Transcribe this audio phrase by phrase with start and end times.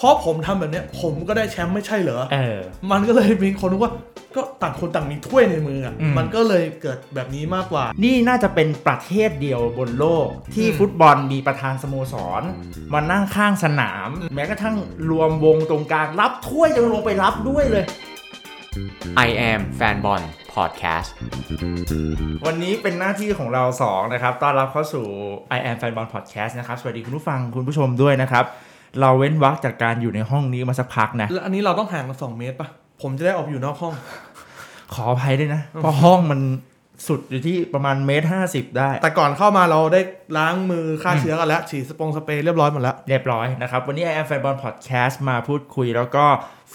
[0.00, 2.58] เพราะผมทำแบบเนี้ยผมก็ได้แชมป์ไม่ใช่เหรอเออ
[2.90, 3.92] มันก็เลยมีคนรู้ว่า
[4.36, 12.42] ก็ต่างคนต่างมีถ้วยในมืออะอืมมันก็เลยเกิดแบบนี้มากกว่า นี่น่าจะเป็นประเทศเดียวบนโลกที่อืมฟุตบอลมีประธานสโมสร
[12.92, 14.76] มานั่งข้างสนาม แม้กระทั่ง
[15.10, 17.84] รวมวงตรงกลางรับถ้วยยังลงไปรับด้วยเลย
[19.26, 20.22] I am Fanbon
[20.54, 21.08] Podcast
[22.46, 25.06] วันนี้เป็นหน้าที่ของเราสองนะครับ ต้อนรับเข้าสู่
[25.56, 28.46] I am Fan Ball Podcast นะครับ สวัสดีคุณผู้ฟังคุณผู้ชมด้วยนะครับ
[29.00, 32.68] เราเว้นวรรคจากการอยู่ในห้องนี้มาสักพักนะแล้วอันนี้เราต้องห่างกันสองเมตรปะ
[33.02, 33.94] ผมจะได้ออกไปอยู่นอกห้อง
[34.94, 36.40] ขออภัยด้วยนะเพราะห้องมัน
[37.08, 40.00] สุดอยู่ที่ประมาณเมตรห้าสิบได้ แต่ก่อนเข้ามาเราได้
[40.38, 46.24] ล้างมือฆ่าเชื้อกันแล้ว ฉีดสปงสเปรย์เรียบร้อยหมดแล้ว เรียบร้อยนะครับ วันนี้ I am Fan Ball Podcast มาพูดคุย แล้วก็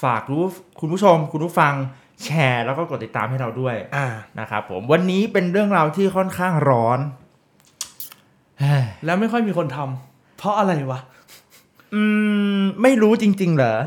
[0.03, 0.43] ฝากรู้
[0.79, 1.73] คุณผู้ชม คุณผู้ฟัง
[2.23, 4.07] แชร์ แล้วก็กดติดตามให้เราด้วยอ่า
[4.39, 6.99] นะครับผมวันนี้เป็นเรื่องราวที่ค่อนข้างร้อน
[8.59, 10.99] เฮ้ยแล้วไม่ค่อยมีคนทำเพราะอะไรวะ
[11.93, 12.01] อื
[12.57, 13.77] ม ไม่รู้จริง ๆ เหรอ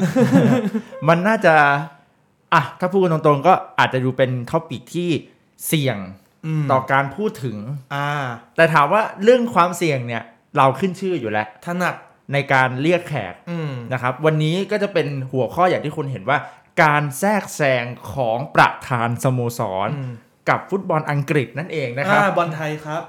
[1.08, 1.54] มันน่าจะ
[2.54, 5.08] อะ ถ้าพูดกันตรงๆ ก็อาจจะดูเป็นท็อปิกที่
[5.66, 5.98] เสี่ยง
[6.46, 7.56] อืมต่อการพูดถึง
[7.94, 8.08] อ่า
[8.56, 10.22] แต่ถามว่าเรื่องความเสี่ยงเนี่ย
[10.56, 11.94] เราขึ้นชื่ออยู่แล้วถนัด
[12.32, 16.38] ในการเรียกแขกอืมนะครับ วันนี้ก็จะเป็นหัวข้ออย่างที่คุณเห็นว่า
[16.82, 20.12] การแทรกแซงของประธานสโมสรอืม
[20.48, 23.02] กับฟุตบอลอังกฤษนั่นเองนะครับอ่าบอลไทยครับ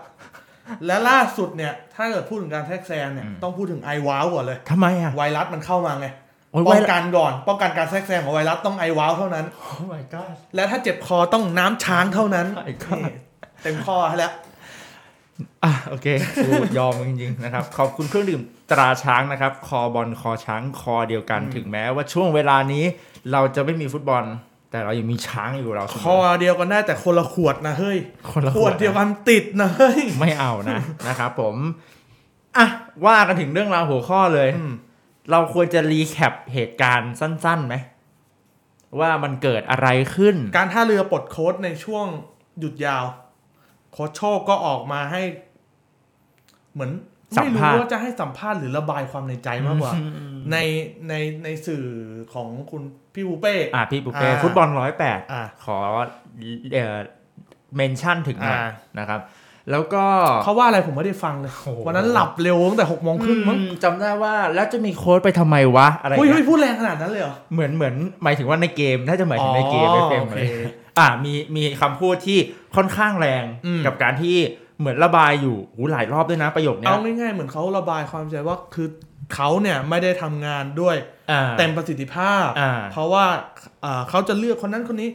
[0.85, 6.07] และล่าสุดเนี่ย ถ้าเกิดพูดถึงการแทรกแซงเนี่ยอืมต้องพูดถึงไอว้าวก่อนเลยทำไมอะไวรัสมันเข้ามาไง
[6.51, 13.15] โอ้ยป้ไวองรัสกันก่อน ป้องกันการแทรกแซงของไวรัสต้องไอว้าวเท่านั้นโอ้ my god และถ้าเจ็บคอต้องน้ำช้างเท่านั้นไอ้ก้อนนี่
[13.63, 14.33] เต็มข้อให้แล้ว
[15.63, 16.07] อะโอเค
[16.45, 22.83] กูยอมจริงๆนะครับ ขอบคุณเครื่องดื่มตราช้างนะครับ คอบอลคอช้างคอเดียวกัน ถึงแม้ว่าช่วงเวลานี้
[23.31, 24.23] เราจะไม่มีฟุตบอล
[24.77, 27.97] แต่เรายังมีช้างอยู่เราเสมคอเดียวกันได้แต่คนละขวดนะเฮ้ย
[28.31, 31.55] คนละขวดเดียวกันติดนะเฮ้ยไม่เอานะนะครับผม
[32.57, 32.65] อะ
[33.05, 34.73] ว่ากันถึงเรื่องราวหัวข้อเลยอืม
[35.31, 37.75] เราควรจะ recap เหตุการณ์สั้นๆไหม
[38.99, 42.05] ว่ามันเกิดอะไรขึ้น การท่าเรือปลดโค้ชในช่วง
[42.59, 43.05] หยุดยาว
[43.91, 45.21] โค้ชโชคก็ออกมาให้สัมภาษณ์
[46.73, 49.93] เหมือนไม่รู้ว่าจะให้สัมภาษณ์หรือระบายความในใจมากกว่า
[50.51, 50.57] ใน
[51.09, 51.85] ในในสื่อ
[52.33, 52.81] ของคุณ
[53.13, 55.77] พี่ปูเป้อะพี่ปุเป้อ่าฟุตบอลร้อยแปดอ่าขอ
[56.73, 56.95] เอ่อ
[57.75, 59.21] เมนชั่นถึงหน่อยอ่านะครับ
[59.71, 60.03] แล้วก็
[60.43, 70.55] เขาว่าอะไรผมไม่ได้ฟังเลยโอ้โหวันนั้นหลับเร็วตั้งแต่หกโมงครึ่งมั้งอืมจำได้ว่าแล้วจะมีโค้ดไปทำไมวะ อะไรเฮ้ยเงี้เฮ้ยยพูดแรงขนาดนั้นเลยเหรอเหมือนเหมือนหมายถึงว่าในเกมถ้าจะหมายถึงในเกมอ๋อไม่เกมโออะไรเค
[70.99, 72.37] อ่ามีมีคำพูดที่
[72.75, 74.37] ค่อนข้างแรงอืมกับการที่
[74.79, 78.87] เหมือนระบายอยู่หูหลายรอบด้วยนะประโยคเนี้ยเอาง่ายๆเหมือนเขาระบายความใจว่าคือ
[79.35, 80.95] เขาเนี่ยไม่ได้ทำงานด้วย
[81.31, 83.25] อ่าเต็มประสิทธิภาพอ่าเพราะว่า
[83.85, 85.09] อ่าเขาจะเลือกคนนั้นคนนี้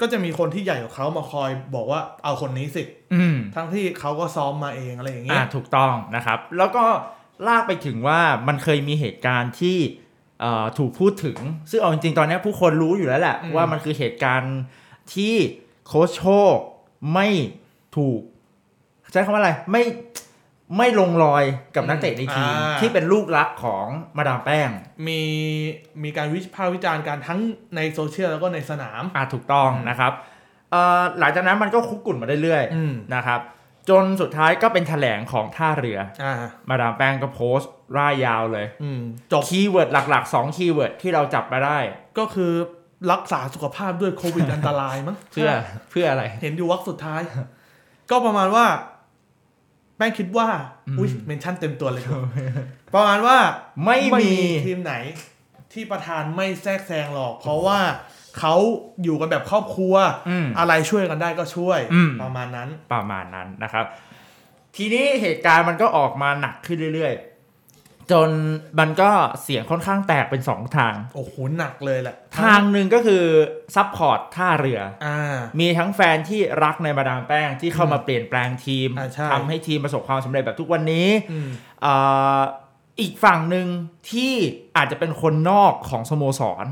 [0.00, 2.82] ก็จะมีคนที่ใหญ่กว่าเขามาคอยบอกว่าเอาคนนี้สิ
[3.14, 6.84] อืมทั้งที่เขาก็ซ้อมมาเองอะไรอย่างเงี้อ่ายถูกต้องนะครับ แล้วก็
[7.46, 9.78] ลากไปถึงว่ามันเคยมีเหตุการณ์ที่
[10.40, 11.36] เอ่อถูกพูดถึง
[11.70, 14.56] ซึ่งเอาจริงๆตอนนี้ผู้คนรู้อยู่แล้วแหละอืมว่ามันคือเหตุการณ์
[15.14, 15.34] ที่
[15.86, 16.56] โค้ชโชค
[17.14, 17.28] ไม่
[17.96, 18.20] ถูก
[19.14, 19.82] ใช้คำว่าอะไรไม่
[20.78, 21.44] ไม่ลงรอย
[21.76, 23.86] กับนักเตะในทีม ที่เป็นลูกรักของ
[24.16, 24.70] มาดามแป้ง
[25.06, 25.20] มี
[26.02, 27.38] มีการวิพากษ์วิจารณ์กันทั้ง
[27.76, 30.12] ในโซเชียลแล้วก็ในสนามอ่าถูกต้องนะครับ
[30.70, 33.40] เอ่อหลังจากนั้นมันก็คุกกุ่นมาเรื่อยอืมๆนะครับ
[33.88, 36.34] จนสุดท้ายก็เป็นแถลงของท่าเรืออ่า
[36.68, 39.00] มาดามแป้งก็โพสต์ร่ายยาวเลยอืม
[39.32, 41.78] จบ keyword หลักๆ2 keyword ที่เราจับมาได้
[42.18, 42.52] ก็คือ
[43.12, 45.50] รักษาสุขภาพด้วยโควิดอันตรายมั้งเพื่อ
[45.90, 47.20] เพื่ออะไร เห็นอยู่วักสุดท้าย
[48.10, 48.66] ก็ประมาณว่า
[49.96, 50.48] แป้งคิดว่า
[50.88, 52.04] อืมอุ้ยเมนชั่นเต็มตัวเลย
[52.94, 53.36] ประมาณว่า
[53.86, 54.32] ไม่มี
[54.66, 54.94] ทีมไหน
[55.72, 57.78] ที่ประธานไม่แทรกแซงหรอก เพราะว่า
[58.38, 58.54] เขา
[59.02, 59.94] อยู่กันแบบครอบครัว
[60.28, 63.86] อืมอะไรช่วยกันได้ก็ช่วยอืมประมาณนั้นประมาณนั้นนะครับ
[64.76, 67.33] ทีนี้เหตุการณ์มันก็ออกมาหนักขึ้นเรื่อยๆ
[68.12, 68.30] จน
[68.78, 69.10] มันก็
[69.42, 73.24] เสียงค่อนข้างแตกเป็นสองทาง โอ้โหหนักเลยแหละ ทางหนึ่งก็คือ
[73.74, 75.18] support ท่าเรืออ่า
[75.60, 81.48] มีทั้งแฟนที่รักในมาดามแป้งที่เข้ามาเปลี่ยนแปลงทีมอ่าใช่ทำให้ทีมประสบความสำเร็จแบบทุกวันนี้อืม
[81.82, 81.94] เอ่
[82.38, 82.40] อ
[83.00, 83.66] อีกฝั่งหนึ่ง
[84.10, 84.32] ที่
[84.76, 86.66] อาจจะเป็นคนนอกของสโมสร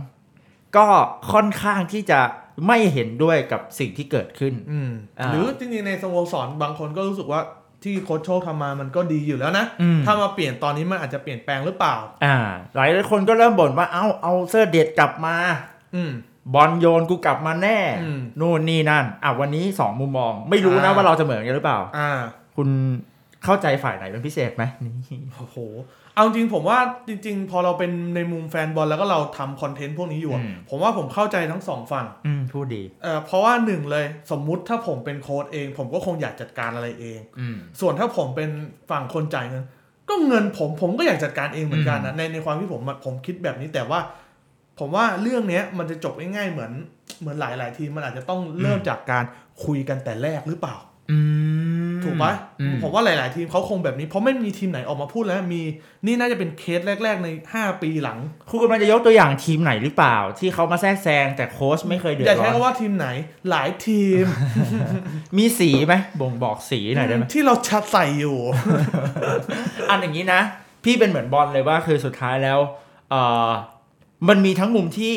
[0.76, 0.87] ก็
[1.32, 2.20] ค่อนข้างที่จะ
[2.67, 4.90] ไม่เห็นด้วยกับสิ่งที่เกิดขึ้นอืม
[5.20, 7.40] อ่าหรือจริงๆในสโมสรบางคนก็รู้สึกว่า
[7.84, 12.37] ที่โค้ชโชคทำมามันก็ดีอยู่แล้วนะอืมถ้ามาเปลี่ยนตอนนี้มันอาจจะเปลี่ยนแปลงหรือเปล่า อ่า
[12.76, 15.37] หลายคนก็เริ่มบ่นว่า เอ้าเอาเสื้อเด็ดกลับมา
[15.94, 16.12] อืม
[16.55, 22.11] บอลโยนกูกลับมาแน่อืมนู่นนี่นั่น อะวันนี้สองมุมมอง ไม่รู้นะอ่าว่าเราจะเหมือนกันหรือเปล่า อ่า
[22.56, 22.69] คุณ
[23.44, 25.56] เข้าใจฝ่ายไหนเป็นพิเศษไหมนี่โอ้โห
[26.14, 26.79] เอาจริงผมว่า
[27.09, 38.50] จริง ๆ พอเราเป็นในมุมแฟนบอลแล้วก็เราทำคอนเทนต์พวกนี้อยู่อะผมว่าผมเข้าใจทั้งสองฝั่งอืมพูดดี เอ่อเพราะว่าหนึ่งเลยสมมุติถ้าผมเป็นโค้ดเอง ผมก็คงอยากจัดการอะไรเอง อืม ส่วนถ้าผมเป็น
[38.91, 39.64] ฝั่งคนจ่ายเงิน
[40.09, 44.00] ก็ก็เงินผมผมก็อยากจัดการเองเหมือนกันนะในในความที่ผมอะผมคิดแบบนี้แต่ว่า
[44.79, 46.73] ผมว่าเรื่องเนี้ยมันจะจบง่ายๆเหมือน
[47.20, 49.25] เหมือนหลาย ๆ ทีมมันอาจจะต้องเริ่มจากการ
[49.65, 50.92] คุยกันแต่แรกหรือเปล่าอืม
[52.04, 55.62] ถูกปะอืมผมว่าหลาย ๆ ทีมเขาคงแบบนี้ เพราะไม่มีทีมไหนออกมาพูดแล้วมี
[56.06, 58.19] นี่น่าจะเป็นเคสแรก ๆ ใน 5 ปีหลัง
[58.50, 63.06] คุณกำลังจะยกตัวอย่างทีมไหนหรือเปล่า ที่เขามาแทรกแซงแต่โค้ชไม่เคยเดืออดย่าร้ใช้อนคำว่าทีมไหน
[63.50, 64.25] หลายทีม
[65.38, 68.38] มีสีไหมบ่งบอกสีหน่อยได้ไหมที่เราชัดใส่อยู่
[69.90, 70.40] อันอย่างนี้นะ
[70.84, 72.58] พี่เป็นเหมือนบอลเลยว่าคือสุดท้ายแล้ว
[73.10, 73.14] เอ
[73.48, 73.50] อ
[74.28, 75.14] มันมีทั้งมุมที่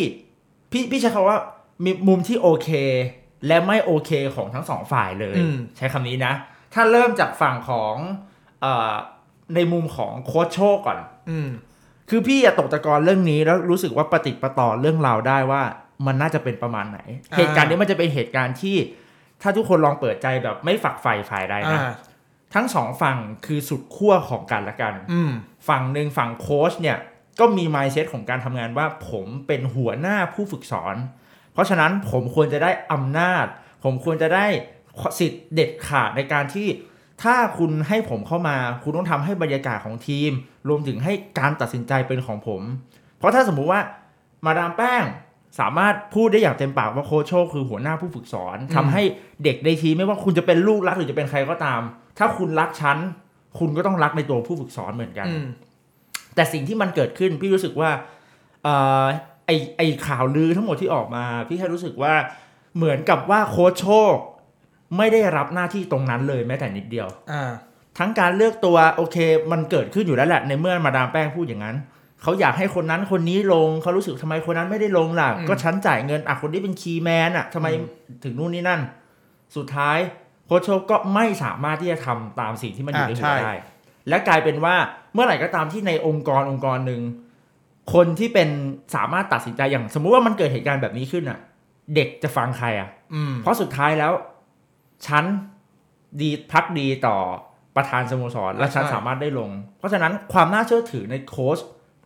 [0.72, 1.38] พี่พี่ใช้คำว่า
[1.84, 2.70] มีมุมที่โอเค
[3.48, 6.34] และไม่โอเคของทั้งสองฝ่ายเลยอืมใช้คำนี้นะ
[6.74, 7.96] ถ้าเริ่มจากฝั่งของ
[8.62, 8.94] เออ
[9.56, 11.00] ในมุมของโค้ชโชคก่อน
[11.30, 11.50] อืม
[12.10, 15.62] คือพี่อะตกตะกอนเรื่องนี้แล้วรู้สึกว่าปฏิดประต่อเรื่องราวได้ว่า
[16.06, 17.00] มันน่าจะเป็นประมาณไหน
[17.32, 18.78] อ่าเหตุการณ์นี้มันจะเป็นเหตุการณ์ที่
[19.42, 21.96] ถ้าทุกคนลองเปิดใจแบบไม่ฝักใฝ่ฝ่ายใดอ่านะ
[22.54, 25.32] ทั้งสองฝั่งคือสุดขั้วของกันและกันอืม
[25.70, 26.98] ฝั่งหนึ่งฝั่งโค้ชเนี่ย
[27.40, 30.96] ก็มี mindset ของการทำงานว่าผมเป็นหัวหน้าผู้ฝึกสอน
[31.56, 33.46] เพราะฉะนั้นผมควรจะได้อำนาจ
[33.84, 34.46] ผมควรจะได้
[35.20, 36.68] สิทธิ์เด็ดขาดในการที่
[37.24, 40.32] ถ้าคุณให้ผมเข้ามา คุณต้องทำให้บรรยากาศของทีม
[40.70, 42.62] รวมถึงให้การตัดสินใจเป็นของผม
[43.18, 43.82] เพราะถ้าสมมุติว่า
[44.46, 45.04] มาดามแป้ง
[45.60, 49.02] สามารถพูดได้อย่างเต็มปากว่าโค้ชโชคคือหัวหน้าผู้ฝึกสอนทำให้
[49.44, 51.82] เด็กในทีมไม่ว่าคุณจะเป็นลูกรักหรือจะเป็นใครก็ตาม
[52.18, 52.98] ถ้าคุณรักฉัน
[53.60, 55.46] คุณก็ต้องรักในตัวผู้ฝึกสอนเหมือนกันอืม
[56.36, 57.90] แต่สิ่งที่มันเกิดขึ้นพี่รู้สึกว่า
[58.64, 59.06] เอ่อ
[59.46, 62.14] ไอไอข่าวลือทั้งหมดที่ออกมา พี่แค่รู้สึกว่า
[62.76, 64.16] เหมือนกับว่าโค้ชโชค
[64.98, 67.52] ไม่ได้รับหน้าที่ตรงนั้นเลยแม้แต่นิดเดียว อ่า
[67.98, 69.18] ทั้งการเลือกตัวโอเค
[69.52, 71.78] มันเกิดขึ้นอยู่แล้วแหละ ในเมื่อมาดามแป้งพูดอย่างนั้น
[72.22, 78.82] เขาอยากให้คนนั้นคนนี้ลงเขารู้สึกทำไมคนนั้นไม่ได้ลงล่ะอืมก็ฉันจ่ายเงินอะคนนี้เป็นคีย์แมนอะทำไมอืมถึงนู่นนี่นั่น
[79.56, 79.98] สุดท้าย
[80.46, 83.54] โค้ชโชคก็ไม่สามารถที่จะทำตามสิ่งที่มันอยู่ในอ่าหัใช่วได้
[84.10, 84.76] และกลายเป็นว่า
[85.14, 87.02] เมื่อไหร่ก็ตามที่ในองค์กรองค์กรหนึ่ง
[87.94, 88.50] คนที่เป็น
[88.96, 91.40] สามารถตัดสินใจอย่าง สมมุติว่ามันเกิดเหตุการณ์แบบนี้ขึ้นอะ
[91.96, 94.12] เด็กจะฟังใครอะอืมเพราะสุดท้ายแล้ว
[95.08, 95.24] ฉัน
[96.22, 97.18] ดีพักดีต่อ
[97.76, 101.60] ประธานสโมสร และฉันใช่สามารถได้ลง เพราะฉะนั้นความน่าเชื่อถือในโค้ช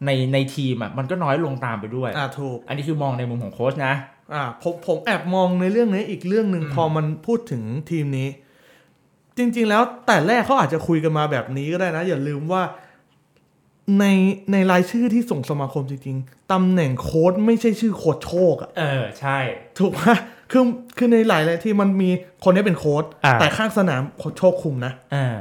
[0.06, 3.94] ในในทีมอะมันก็น้อยลงตามไปด้วยอ่าถูก อันนี้คือมองในมุมของโค้ชนะ
[4.34, 8.28] อ่าผมผมแอบมองในเรื่องนี้อีกเรื่องหนึ่งอืมพอมันพูดถึงทีมนี้
[9.38, 12.62] จริง ๆ แล้วแต่แรกเขาอาจจะคุยกันมาแบบนี้ก็ได้นะ อย่าลืมว่า
[14.00, 14.06] ใน
[14.52, 19.38] ในรายชื่อที่ส่งสมาคมจริงๆตำแหน่งโค้ดไม่ใช่ชื่อโค้ดโชคอะเออใช่
[19.80, 20.16] ถูกปะ
[20.52, 20.64] คือ
[20.98, 22.10] คือในหลายหลายที่มันมี
[22.44, 25.36] คนนี้เป็นโค้ดอ่าแต่ข้างสนามโค้ชโชคคุมนะอ่า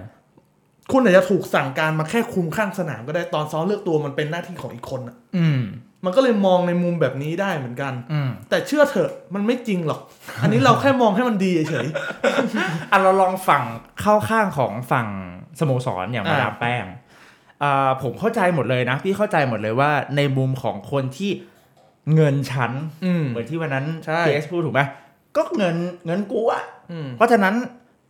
[0.93, 5.61] คุณอาจจะถูกสั่งการมาแค่คุมข้างสนามก็ได้ตอนซ้อมเลือกตัวมันเป็นหน้าที่ของอีกคนอะอืม
[6.05, 10.01] มันก็เลยมองในมุมแบบนี้ได้เหมือนกันอืมแต่เชื่อเถอะมันไม่จริงหรอก
[10.43, 11.89] อันนี้เราแค่มองให้มันดีเฉย
[12.93, 13.65] อะเราลองฝั่ง
[14.01, 15.07] เข้าข้างของฝั่ง
[15.59, 17.08] สโมสรอย่างมาอ่าดามแป้งอ่า
[18.03, 21.31] ผมเข้าใจหมดเลยนะพี่เข้าใจหมดเลยว่าในมุมของคนที่
[22.15, 24.81] เงินชั้นๆอืมเหมือนที่วันนั้นใช่เอสพูดถูกไหม
[25.37, 25.77] ก็เงิน
[26.07, 27.55] เงินกูอะอืมเพราะฉะนั้น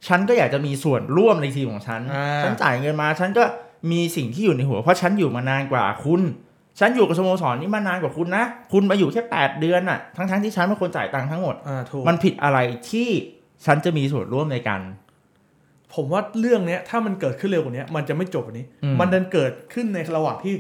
[0.09, 3.45] ฉันก็อยากจะมีส่วนร่วมในทีมของฉันอ่าฉันจ่ายเงินมา ฉันก็
[3.91, 6.23] มีสิ่งที่อยู่ในหัว เพราะฉันอยู่มานานกว่าคุณ
[6.81, 12.59] ฉันอยู่กับสโมสรนี้มานานกว่าคุณนะ คุณมาอยู่แค่8เดือนอะทั้งๆที่ฉันเป็นคนจ่ายตังค์ทั้งหมดอ่าถูกมันผิดอะไร
[12.91, 13.09] ที่
[13.67, 14.81] ฉันจะมีส่วนร่วมในการ
[15.95, 20.55] ผมว่าเรื่องเนี้ย ถ้ามันเกิดขึ้นเร็วกว่านี้มันจะไม่จบแบบนี้อืมมันดันเกิดขึ้นในระหว่างที่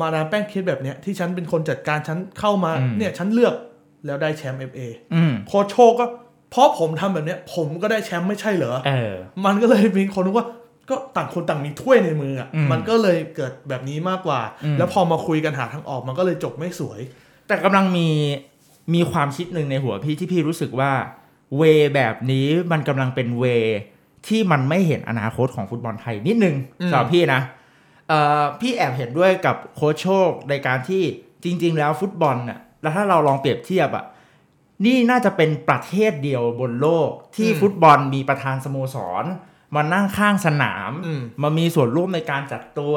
[0.00, 3.54] มาดามแป้งคิดแบบเนี้ยที่ฉันเป็นคนจัดการฉันเข้ามา เนี่ยฉันเลือก
[4.06, 4.80] แล้วได้แชมป์เอฟเอ
[5.14, 6.06] อืมโคชโชคก็
[6.50, 9.14] เพราะผมทำแบบเนี้ย ผมก็ได้แชมป์ไม่ใช่เหรอเออ
[9.46, 10.46] มันก็เลยมีคนรู้ว่า
[10.90, 17.00] ก็ต่างคนต่างมีถ้วยในมืออะอืมมันก็เลยเกิดแบบนี้มากกว่าอืมแล้วพอมาคุยกันหาทางออกมันก็เลยจบไม่สวย
[17.48, 18.08] แต่กำลังมี
[18.94, 20.92] มีความคิดหนึ่งในหัวพี่ที่พี่รู้สึกว่า
[21.56, 21.62] เว
[21.94, 23.44] แบบนี้มันกำลังเป็นเว
[24.28, 27.40] ที่มันไม่เห็นอนาคตของฟุตบอลไทยนิดนึงอืมสำหรับพี่นะ
[28.08, 31.02] เอ่อพี่แอบเห็นด้วยกับโค้ชโชคในการที่
[31.44, 34.04] จริง ๆ แล้วฟุตบอลน่ะแล้วถ้าเราลองเปรียบเทียบอะ
[34.84, 39.24] นี่น่าจะเป็นประเทศเดียวบนโลกที่ฟุตบอลมีประธานสโมสร
[39.74, 42.94] มานั่งข้างสนามอืมมามีส่วนร่วมในการจัดตัว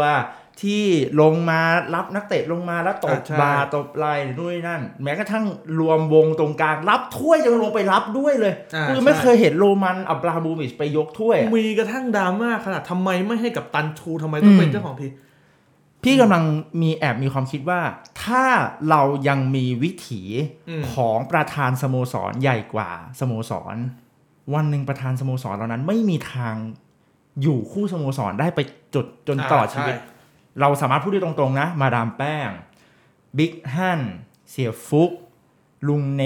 [0.63, 0.83] ที่
[1.21, 1.59] ลงมา
[1.95, 5.45] รับนักเตะลงมาแล้วตบอ่าใช่บาตบไหล่นู่นนนั่น แม้กระทั่ง
[5.79, 15.11] รวมวงตรงกลาง รับถ้วยยังลงไปรับด้วยเลยอ่าคือไม่ใช่เคยเห็นโรมันอับราฮัมโมวิชไปยกถ้วยอะมีกระทั่งดราม่าขนาดทำไมไม่ให้กับตันชูทำไมต้องเป็นอืมเจ้าของทีม
[16.03, 16.43] พี่กำลัง
[16.81, 17.81] มีแอบมีความคิดว่า
[18.23, 18.43] ถ้า
[18.89, 20.21] เรายังมีวิถี
[20.69, 22.89] อืมของประธานสโมสรใหญ่กว่า
[23.19, 23.75] สโมสร
[24.53, 26.55] วันหนึ่งประธานสโมสรเหล่านั้นไม่มีทาง
[27.41, 28.59] อยู่คู่สโมสรได้ไป
[28.95, 30.20] จดจนตลอดชีวิตใช่
[30.59, 32.49] เราสามารถพูดได้ตรงๆนะ มาดามแป้ง
[33.37, 34.01] บิ๊กฮัน
[34.49, 35.11] เสียฟุก
[35.87, 36.23] ลุงเน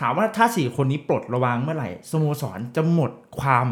[0.00, 3.10] ถามว่าถ้าสี่คนนี้ปลดระวางเมื่อไหร่สโมสรจะหมด
[3.40, 3.68] ความ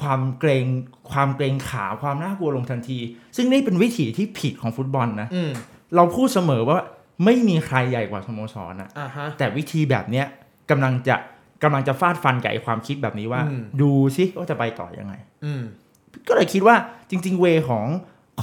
[0.00, 0.66] ความเกรง
[1.10, 2.98] ความเกรงขาความน่ากลัวลงทันที
[3.36, 5.50] ซึ่งนี่เป็นวิถีที่ผิดของฟุตบอลนะอืม
[5.96, 6.78] เราพูดเสมอว่า
[7.24, 10.26] ไม่มีใครใหญ่กว่าสโมสรนะอ่าฮะแต่วิธีแบบเนี้ย
[10.70, 11.16] กำลังจะ
[11.62, 15.62] กำลังจะฟาดฟันกับไอ้ความคิดแบบนี้ว่าอืมดูสิว่าจะไปต่อยังไงอืม
[16.28, 16.76] ก็เลยคิดว่า
[17.10, 17.86] จริง ๆ เวของ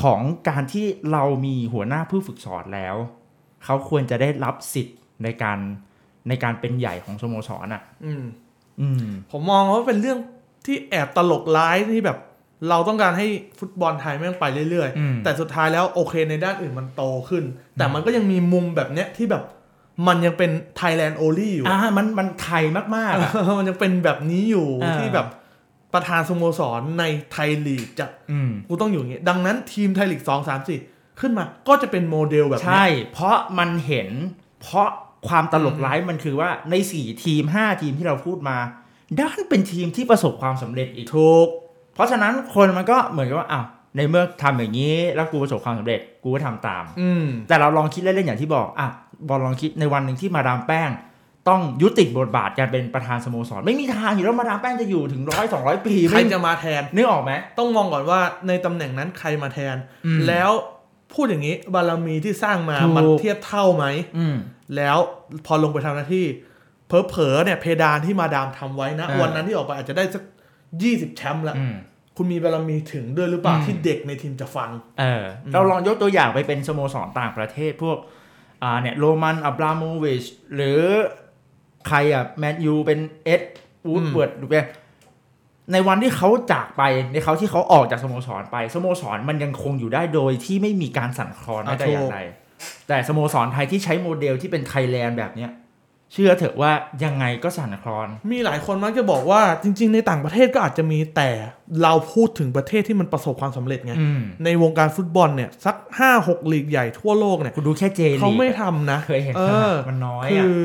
[0.01, 2.95] ของการที่เรามีหัวหน้าผู้ฝึกสอนแล้ว
[3.65, 5.59] เขาควรจะได้รับสิทธิ์ในการ
[6.29, 8.23] ในการเป็นใหญ่ของสโมสรอะ อืม
[8.81, 10.19] อืม ผมมองว่าเป็นเรื่อง
[10.65, 12.17] ที่แอบตลกร้ายที่แบบ
[12.69, 13.27] เราต้องการให้
[13.59, 17.43] ฟุตบอลไทยแม่งไปเรื่อยอืมๆแต่สุดท้ายแล้วโอเคในด้านอื่นมันโตขึ้น
[17.77, 19.43] แต่มันก็ยังมีมุมแบบเนี้ยที่แบบ
[20.07, 22.63] มันยังเป็น Thailand only อยู่ อ่า มันมันไทย
[22.95, 25.27] มากๆอะเออมันยังเป็นแบบนี้อยู่อ่าที่แบบ
[25.93, 30.79] ประธานสโมสรในไทยลีกจะอืมกูต้องอยู่อย่างงี้ดังนั้นทีมไทยลีกสองสามสี่
[31.19, 34.09] ขึ้นมาก็จะเป็นโมเดลแบบใช่นี้เพราะมันเห็น
[34.61, 34.87] เพราะ
[35.27, 38.57] ความตลกร้ายมันคือว่าในสี่ทีมห้าทีมที่เราพูดมา
[39.21, 41.47] ด้านเป็นทีมที่ประสบความสำเร็จอีกถูก
[41.95, 48.87] เพราะฉะนั้นคนมันก็เหมือนกับว่าอ้าวในเมื่อทำอย่างนี้ แล้วกูประสบความสำเร็จกูก็ทำตาม อืมแต่เราลองคิดเล่นๆอย่างที่บอกอะ
[49.27, 50.89] บอลลองคิดในวันหนึ่งที่มาดามแป้ง
[51.49, 60.51] ต้องยุติบทบาทการเป็นประธานสโมสร ไม่มีทางอยู่แล้วมาดามแป้งจะอยู่ถึงร้อยสองร้อยปีใครไม่จะมาแทนนึกออกไหมต้องมองก่อนว่าในตำแหน่งนั้นใครมาแทนอืมแล้ว
[61.13, 63.85] พูดอย่างนี้บารมีที่สร้างมาถูกมันเทียบเท่าไหม
[64.17, 64.35] อืม
[64.75, 64.97] แล้ว
[65.45, 66.25] พอลงไปทำหน้าที่
[66.87, 70.23] เผลอๆเนี่ยเพดานที่มาดามทำไว้นะอ่าวันนั้นที่ออกไปอาจจะได้สัก
[70.83, 71.75] ยี่สิบแชมป์ละอืม
[72.17, 74.69] คุณมีบารมีถึงด้วยหรือเปล่าอืมที่เด็กในทีมจะฟัง
[74.99, 77.97] เออเราลองยกตัวอย่างไปเป็นสโมสรต่างประเทศพวก
[78.63, 80.23] อ่าเนี่ยโรมันอับราโมวิช
[80.55, 80.81] หรือ
[81.87, 83.41] ใครอะแมนยูเป็นเอ็ด
[83.87, 84.65] วูดเวิร์ดหรือเป็น
[85.71, 92.19] ในวันที่เขาจากไปในเขาที่เขาออกจากสโมสรไปสโมสรมันยังคงอยู่ได้โดยที่ไม่มีการสั่นคลอนไม่ได้อย่างไร
[92.87, 95.51] แต่สโมสรไทยที่ใช้โมเดลที่เป็นไทยแลนด์แบบเนี้ย
[96.13, 96.71] เชื่อเถอะว่า
[97.03, 101.29] ยังไงก็สั่นคลอน มีหลายคนมักจะบอกว่าจริง ๆ ในต่างประเทศก็อาจจะมีแต่
[101.83, 110.55] เราพูดถึงประเทศที่มันประสบความสำเร็จไงอืมในวงการฟุตบอลเนี่ย สักห้าหกลีกใหญ่ทั่วโลกเนี่ยคุณดูแค่เจลีกเขาไม่ทำนะเคยเห็นเออมันน้อยคือะอ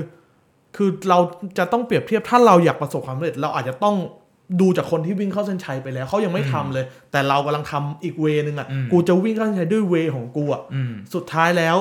[0.77, 1.19] คือเรา
[1.59, 3.97] จะต้องเปรียบเทียบถ้าเราอยากประสบความสำเร็จ เราอาจจะต้อง
[4.61, 11.77] ดูจากคนที่วิ่งเข้าเส้นชัยไปแล้วเขายังไม่ทำเลย แต่เรากำลังทำอีกเวนึงอะอืมกูจะวิ่งเข้าเส้นชัยด้วยเวของกูอะอืมสุดท้ายแล้ว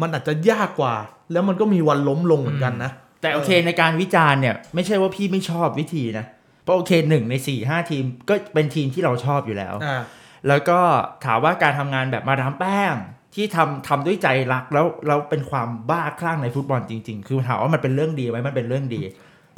[0.00, 0.94] มันอาจจะยากกว่า
[1.32, 2.90] แล้วมันก็มีวันล้มลงเหมือนกันนะ
[3.22, 6.24] แต่โอเคในการวิจารณ์เนี่ย ไม่ใช่ว่าพี่ไม่ชอบวิธีนะ
[6.62, 10.02] เพราะโอเคหนึ่งในสี่ห้าทีมก็เป็นทีมที่เราชอบอยู่แล้วอ่า
[10.48, 10.78] แล้วก็
[11.24, 12.94] ถามว่าการทำงานแบบมาดามแป้ง
[13.40, 19.00] ที่ทำทำด้วยใจรักแล้วแล้วเป็นความบ้าคลั่งในฟุตบอลจริง ๆ คือถามว่ามันเป็นเรื่องดีไหมมันเป็นเรื่องดี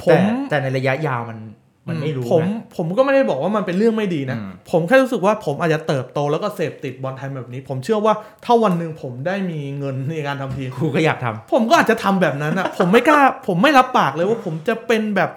[0.03, 1.39] ผแต่มแต่ในระยะยาวมัน
[1.87, 8.13] มันไม่รู้ผมนะผมก็ไม่ได้บอกว่ามันเป็นเรื่องไม่ดีนะอืมผมแค่รู้สึกว่าผมอาจจะเติบโตแล้วก็เสพติดบอลไทยแบบนี้ ผมเชื่อว่า
[8.45, 15.31] ถ้าวันหนึ่งผมได้มีเงินในการทำทีมครูก็อยากทำผมก็อาจจะทำแบบนั้นอะ ผมไม่กล้า ผมไม่รับปากเลยว่าผมจะเป็นแบบ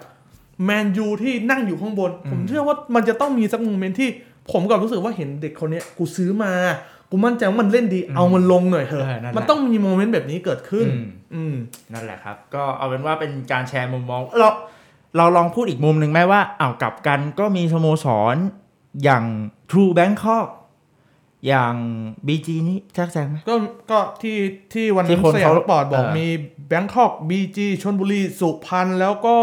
[0.65, 4.09] แมนยูที่นั่งอยู่ข้างบนอืมผมเชื่อว่ามันจะต้องมีสักโมเมนต์ที่
[4.51, 6.53] ผมก็รู้สึกว่าเห็นเด็กคนเนี้ยกูซื้อมา
[7.09, 11.55] กูมั่นใจว่ามันเล่นดีเอามันลงหน่อยเถอะเออนั่นแหละมันต้องมี moment แบบนี้เกิดขึ้นอืมอืม
[11.93, 14.49] นั่นแหละครับ ก็เอาเป็นว่าเป็นการแชร์มุมมองเรา
[15.17, 18.35] เราลองพูดอีกมุมหนึ่งไหมว่าอ้าวกลับกันก็มีสโมสร
[19.03, 19.23] อย่าง
[19.71, 20.47] True Bangkok
[21.47, 21.75] อย่าง
[22.27, 23.55] BG นี่แทรกแซงไหมก็
[23.91, 24.37] ก็ที่
[24.73, 26.27] ที่วันที่นั้นคนสยามเขาสปอร์ตบอกเออมี
[26.67, 29.37] แบงคอกบีจีชนบุรีสุพรรณแล้วก็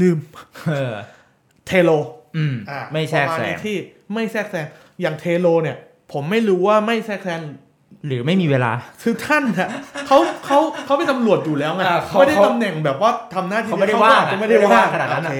[0.00, 0.18] ลืม
[0.70, 0.94] เออ
[1.66, 1.90] เทโล
[2.36, 3.76] อืมอะไม่แทรกประาณแซนี้งที่
[4.14, 4.66] ไม่แทรกแซง
[5.00, 5.76] อย่างเทโลเนี่ย
[6.12, 7.40] ผมไม่รู้ว่าไม่แทรกแซง
[8.06, 8.72] หรือไม่มีเวลา
[9.02, 9.68] คือท่านอะ
[10.06, 15.32] เขาเขาเขาเป็นตำรวจอยู่แล้วไงอ่าเขาไม่ได้เขาตำแหน่งแบบว่าทำหน้าที่เขาไม่ได้ก็ว่างอจจะไม่ได้ไม่ได้ว่าว่างงขนาดนั้นอะ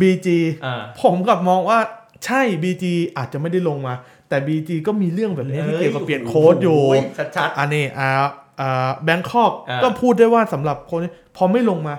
[0.00, 1.78] บีจีอ่าผมกลับมองว่า
[2.26, 3.94] ใช่บีจีอาจจะไม่ได้ลงมา
[4.28, 6.80] แต่บีจีก็มีเรื่องแบบนี้ที่เกี่ยวกับเปลี่ยนโค้ดอยู่
[7.36, 8.08] ชัดอันนี้อ่า
[8.60, 11.94] อ่าแบงคอกอ่าก็พูดได้ว่าสำหรับคนนี้พอไม่ลงมา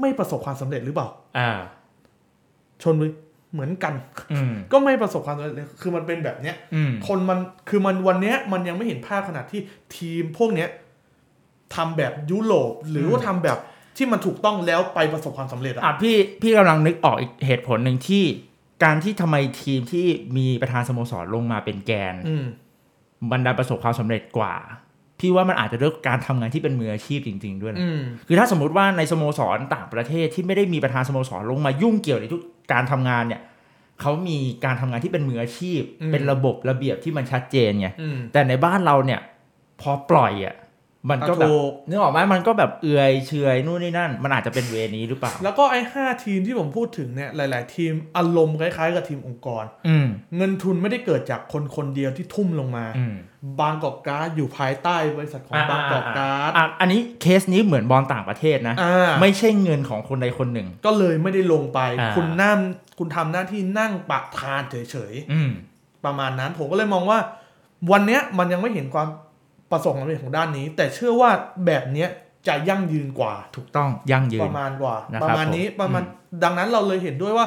[0.00, 1.50] ไม่ประสบความสำเร็จหรือเปล่าๆอ่า
[2.82, 3.10] ชนบุรี
[3.52, 3.94] เหมือนกัน
[4.32, 7.38] อืมก็ไม่ประสบความสำเร็จเลยคือมันเป็นแบบเนี้ยอืมคนมัน
[7.68, 9.60] คือมันวันเนี้ยมันยังไม่เห็นภาพขนาดที่
[9.96, 10.68] ทีมพวกเนี้ย
[11.74, 13.58] ทำแบบยุโรปหรือว่าทำแบบ
[13.96, 18.24] ที่มันถูกต้องแล้วไปประสบความสำเร็จอะอะพี่พี่กำลังนึกออกอีกเหตุผลหนึ่งที่
[18.84, 22.44] การที่ทำไมทีมที่มีประธานสโมสรลงมาเป็นแกนอืม
[23.32, 24.54] บรรดาประสบความสำเร็จกว่า
[25.20, 32.42] พี่ว่ามันอาจจะด้วยการทำงานที่เป็นมืออาชีพจริง ๆ ด้วยนะอืมคือถ้าสมมุติว่าในสโมสรต่างประเทศที่ไม่ได้มีประธานสโมสรลงมายุ่งเกี่ยวในทุก
[32.72, 33.42] การทำงานเนี่ย
[34.00, 39.20] เขามีการทำงานที่เป็นมืออาชีพอืมเป็นระบบระเบียบที่มันชัดเจนไงอืมแต่ในบ้านเราเนี่ย
[39.80, 40.54] พอปล่อยอะ
[41.10, 53.14] มันก็แบบถูกนึกออกไหมมันก็แบบเอื่อยเฉอยนู่นนี่นั่น มันอาจจะเป็นเวนี้หรือเปล่า แล้วก็ไอ้ห้าทีมที่ผมพูดถึงเนี่ยหลาย ๆ ทีมอารมณ์คล้าย ๆ กับทีมองค์กรอืมเงินทุนไม่ได้เกิดจากคนคนเดียวที่ทุ่มลงมาอืม
[53.60, 62.58] บางกอกการ์ดอยู่ภายใต้บริษัทของบางกอกการ์ดอะอันนี้เคสนี้เหมือนบอลต่างประเทศนะอ่าไม่ใช่เงินของคนใดคนหนึ่ง ก็เลยไม่ได้ลงไปอ่าคุณนั่ง
[62.98, 67.18] คุณทำหน้าที่นั่งปะทานเฉยอืมๆประมาณนั้นผมก็เลยมองว่า
[67.92, 69.08] วันเนี้ยมันยังไม่เห็นความ
[69.70, 71.30] ประสบความสำเร็จของด้านนี้ แต่เชื่อว่า
[71.66, 72.08] แบบเนี้ย
[72.48, 77.46] จะยั่งยืนกว่า ถูกต้องยั่งยืปนระมาณกว่านะครับประมาณนี้ผมประมาณอืมดังนั้นเราเลยเห็นด้วยว่า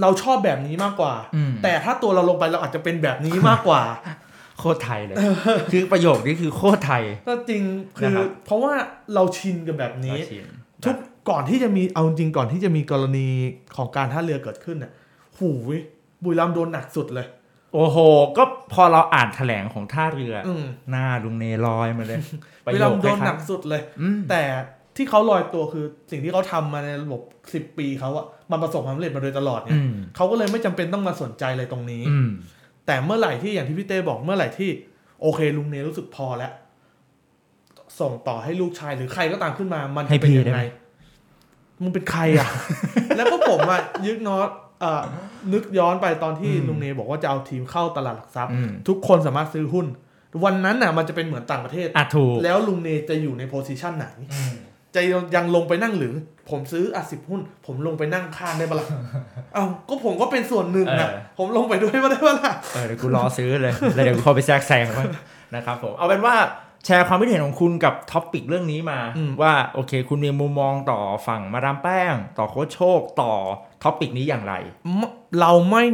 [0.00, 3.82] เราชอบแบบนี้มากกว่าอืมแต่ถ้าตัวเราลงไปเราอาจจะเป็นแบบนี้มากกว่า
[4.58, 5.16] โคตรไทยเลย
[5.72, 7.62] คือประโยคนี้คือโคตรไทยก็จริง
[7.98, 8.72] คืนะอครับเพราะว่า
[9.14, 10.44] เราชินกับแบบนี้อาชีพ
[10.84, 10.96] ทุก
[11.30, 13.28] ก่อนที่จะมีเอาจริงก่อนที่จะมีกรณี
[13.76, 14.92] ของการท่าเรือเกิดขึ้นน่ะ
[15.38, 15.78] หูย
[16.24, 17.26] บุรีรัมย์โดนหนักสุดเลย
[17.74, 17.98] โอ้โห
[18.36, 22.18] ก็พอเราอ่านแถลงของท่าเรือออืมหน้าลุงเนลอยมาเลย
[22.64, 24.42] บุรีรัมย์โดนคล้ายๆหนักสุดเลยอืมแต่
[24.96, 27.20] ที่เขาลอยตัวคือสิ่งที่เขาทำมาในระบบ
[27.54, 32.28] สิบปีเขาอะมันประสบความสำเร็จมาโดยตลอดเนี่อืยมเขาก็เลยไม่จำเป็นต้องมาสนใจอะไรตรงนี้อืม
[32.86, 34.70] แต่เมื่อไหร่ที่อย่างที่พี่เต้บอกเมื่อไหร่ที่
[35.22, 36.52] โอเคลุงเนรู้สึกพอแล้ว
[38.00, 40.62] ส่งต่อให้ลูกชายหรือใครก็ตามขึ้นมา มันให้จะเป็นพี่ยังได้ไงไหม
[41.82, 42.48] มึงเป็นใครอะ
[43.16, 44.67] แล้วก็ผมอะยึกน็อตเอ่อ
[45.52, 49.86] นึกย้อนไปตอนที่ลุงเนบอกว่าจะเอาทีมเข้าตลาดหลักทรัพย์อืมทุกคนสามารถซื้อหุ้น
[50.44, 54.54] วันนั้นน่ะมันจะเป็นเหมือนต่างประเทศอะถูกแล้วลุงเนจะอยู่ในโพซิชันไหนอืม
[54.94, 55.02] จะ
[55.34, 56.14] ยังลงไปนั่งหรือ
[56.50, 58.88] ผมซื้ออะสิบหุ้น ผมลงไปนั่งข้างได้ปะล่ะ
[59.54, 65.06] เอ้าก็ผมก็เป็นส่วนหนึ่งนะเออผมลงไปด้วยไม่ได้ปะล่ะเออเดี๋ยวกูรอซื้อเลยแล้วเดี๋ยวกูเข้าไปแทรกแซงบ้าง
[65.54, 66.34] นะครับผมเอาเป็นว่า
[66.86, 73.32] แชร์ความคิดเห็นของคุณกับ topic เรื่องนี้มาอืมว่าโอเค คุณมีมุมมองต่อฝั่งมาดามแป้ง ต่อโค้ชโชคต่อ
[73.82, 74.54] topic นี้อย่างไร
[74.96, 75.08] ไม่
[75.40, 75.84] เราไม่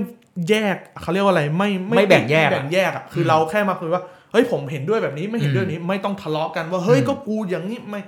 [0.49, 8.00] แยกเขาเรียกว่าอะไรไม่ไม่แบ่งแยกอะไม่แบ่งแยกอะคือเราแค่มาคุยว่าเฮ้ยผมเห็นด้วยแบบนี้ไม่เห็นด้วยแบบนี้ไม่ต้องทะเลาะกันว่าเฮ้ยอืมก็กูอย่างนี้ไม่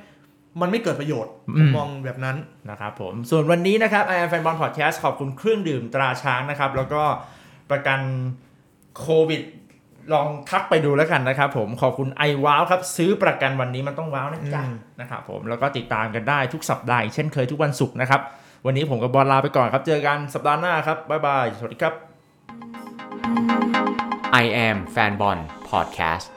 [0.61, 2.37] มันไม่เกิดประโยชน์อืผมมองแบบนั้น
[2.71, 7.03] นะครับผมส่วนวันนี้นะครับ i อ m แฟนบอลพอดแคสต์ขอบคุณเครื่องดื่มตราช้างนะครับ แล้วก็
[7.71, 8.01] ประกัน
[9.01, 9.43] โควิด
[10.15, 18.21] ลองทักไปดูแล้วกันนะครับผมขอบคุณไอว้าวครับ ซื้อประกันวันนี้มันต้องว้าวนะจ๊ะอืมนะครับผมแล้วก็ติดตามกันได้ทุกสัปดาห์อีกเช่นเคยทุกวันศุกร์นะครับ
[18.67, 21.95] วันนี้ผมกับบอลลาไปก่อนครับ เจอกันสัปดาห์หน้าครับบ๊ายบาย สวัสดีครับ
[24.43, 25.39] I am Fanbon
[25.71, 26.36] Podcast